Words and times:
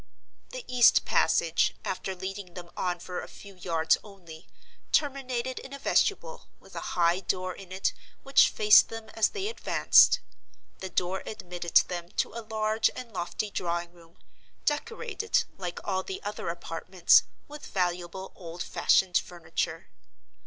The 0.49 0.65
east 0.67 1.05
passage, 1.05 1.75
after 1.85 2.15
leading 2.15 2.55
them 2.55 2.71
on 2.75 2.97
for 2.99 3.21
a 3.21 3.27
few 3.27 3.53
yards 3.53 3.99
only, 4.03 4.47
terminated 4.91 5.59
in 5.59 5.73
a 5.73 5.77
vestibule, 5.77 6.47
with 6.59 6.75
a 6.75 6.97
high 6.97 7.19
door 7.19 7.53
in 7.53 7.71
it 7.71 7.93
which 8.23 8.49
faced 8.49 8.89
them 8.89 9.09
as 9.09 9.29
they 9.29 9.47
advanced. 9.47 10.19
The 10.79 10.89
door 10.89 11.21
admitted 11.27 11.75
them 11.87 12.09
to 12.13 12.33
a 12.33 12.41
large 12.41 12.89
and 12.95 13.13
lofty 13.13 13.51
drawing 13.51 13.91
room, 13.91 14.17
decorated, 14.65 15.43
like 15.59 15.77
all 15.87 16.01
the 16.01 16.19
other 16.23 16.49
apartments, 16.49 17.21
with 17.47 17.67
valuable 17.67 18.31
old 18.33 18.63
fashioned 18.63 19.17
furniture. 19.19 19.89